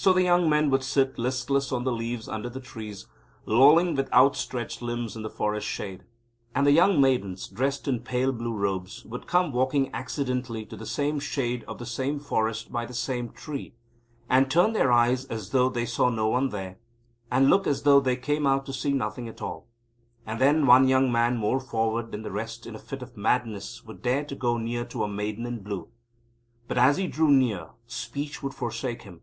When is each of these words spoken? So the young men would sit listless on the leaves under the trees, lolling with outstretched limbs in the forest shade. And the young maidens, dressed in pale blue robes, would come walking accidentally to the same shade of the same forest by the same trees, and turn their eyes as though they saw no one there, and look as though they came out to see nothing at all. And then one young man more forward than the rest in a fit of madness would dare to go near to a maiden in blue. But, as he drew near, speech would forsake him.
So 0.00 0.12
the 0.12 0.22
young 0.22 0.48
men 0.48 0.70
would 0.70 0.84
sit 0.84 1.18
listless 1.18 1.72
on 1.72 1.82
the 1.82 1.90
leaves 1.90 2.28
under 2.28 2.48
the 2.48 2.60
trees, 2.60 3.08
lolling 3.46 3.96
with 3.96 4.08
outstretched 4.12 4.80
limbs 4.80 5.16
in 5.16 5.22
the 5.22 5.28
forest 5.28 5.66
shade. 5.66 6.04
And 6.54 6.64
the 6.64 6.70
young 6.70 7.00
maidens, 7.00 7.48
dressed 7.48 7.88
in 7.88 8.02
pale 8.04 8.30
blue 8.30 8.54
robes, 8.54 9.04
would 9.06 9.26
come 9.26 9.50
walking 9.50 9.92
accidentally 9.92 10.64
to 10.66 10.76
the 10.76 10.86
same 10.86 11.18
shade 11.18 11.64
of 11.64 11.78
the 11.78 11.84
same 11.84 12.20
forest 12.20 12.70
by 12.70 12.86
the 12.86 12.94
same 12.94 13.30
trees, 13.30 13.72
and 14.30 14.48
turn 14.48 14.72
their 14.72 14.92
eyes 14.92 15.24
as 15.24 15.50
though 15.50 15.68
they 15.68 15.84
saw 15.84 16.10
no 16.10 16.28
one 16.28 16.50
there, 16.50 16.78
and 17.28 17.50
look 17.50 17.66
as 17.66 17.82
though 17.82 17.98
they 17.98 18.14
came 18.16 18.46
out 18.46 18.66
to 18.66 18.72
see 18.72 18.92
nothing 18.92 19.26
at 19.28 19.42
all. 19.42 19.66
And 20.24 20.40
then 20.40 20.64
one 20.66 20.86
young 20.86 21.10
man 21.10 21.36
more 21.36 21.58
forward 21.58 22.12
than 22.12 22.22
the 22.22 22.30
rest 22.30 22.66
in 22.66 22.76
a 22.76 22.78
fit 22.78 23.02
of 23.02 23.16
madness 23.16 23.82
would 23.82 24.02
dare 24.02 24.24
to 24.26 24.36
go 24.36 24.58
near 24.58 24.84
to 24.84 25.02
a 25.02 25.08
maiden 25.08 25.44
in 25.44 25.60
blue. 25.64 25.88
But, 26.68 26.78
as 26.78 26.98
he 26.98 27.08
drew 27.08 27.32
near, 27.32 27.70
speech 27.88 28.44
would 28.44 28.54
forsake 28.54 29.02
him. 29.02 29.22